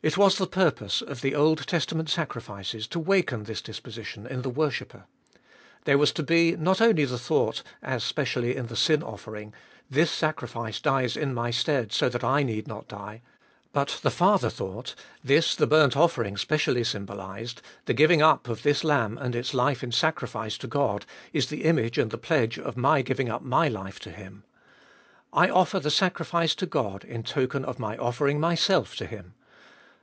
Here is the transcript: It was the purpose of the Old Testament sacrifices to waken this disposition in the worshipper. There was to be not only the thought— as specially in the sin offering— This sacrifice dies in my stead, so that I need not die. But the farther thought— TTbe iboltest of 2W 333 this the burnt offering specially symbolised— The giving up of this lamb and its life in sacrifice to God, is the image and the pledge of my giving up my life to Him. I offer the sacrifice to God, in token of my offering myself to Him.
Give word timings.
It 0.00 0.16
was 0.16 0.38
the 0.38 0.46
purpose 0.46 1.02
of 1.02 1.22
the 1.22 1.34
Old 1.34 1.66
Testament 1.66 2.08
sacrifices 2.08 2.86
to 2.86 3.00
waken 3.00 3.42
this 3.42 3.60
disposition 3.60 4.28
in 4.28 4.42
the 4.42 4.48
worshipper. 4.48 5.06
There 5.86 5.98
was 5.98 6.12
to 6.12 6.22
be 6.22 6.54
not 6.54 6.80
only 6.80 7.04
the 7.04 7.18
thought— 7.18 7.64
as 7.98 8.04
specially 8.04 8.54
in 8.54 8.68
the 8.68 8.76
sin 8.76 9.02
offering— 9.02 9.52
This 9.98 10.08
sacrifice 10.12 10.80
dies 10.80 11.16
in 11.16 11.34
my 11.34 11.50
stead, 11.50 11.90
so 11.90 12.08
that 12.10 12.22
I 12.22 12.44
need 12.44 12.68
not 12.68 12.86
die. 12.86 13.22
But 13.72 13.98
the 14.04 14.12
farther 14.12 14.50
thought— 14.50 14.94
TTbe 14.94 14.94
iboltest 14.94 14.94
of 14.94 14.94
2W 14.94 15.26
333 15.32 15.36
this 15.36 15.56
the 15.56 15.66
burnt 15.66 15.96
offering 15.96 16.36
specially 16.36 16.84
symbolised— 16.84 17.62
The 17.86 17.92
giving 17.94 18.22
up 18.22 18.48
of 18.48 18.62
this 18.62 18.84
lamb 18.84 19.18
and 19.18 19.34
its 19.34 19.52
life 19.52 19.82
in 19.82 19.90
sacrifice 19.90 20.56
to 20.58 20.68
God, 20.68 21.06
is 21.32 21.48
the 21.48 21.64
image 21.64 21.98
and 21.98 22.12
the 22.12 22.16
pledge 22.18 22.56
of 22.56 22.76
my 22.76 23.02
giving 23.02 23.28
up 23.28 23.42
my 23.42 23.66
life 23.66 23.98
to 24.00 24.12
Him. 24.12 24.44
I 25.32 25.48
offer 25.50 25.80
the 25.80 25.90
sacrifice 25.90 26.54
to 26.54 26.66
God, 26.66 27.02
in 27.04 27.24
token 27.24 27.64
of 27.64 27.80
my 27.80 27.96
offering 27.98 28.38
myself 28.38 28.94
to 28.94 29.06
Him. 29.06 29.34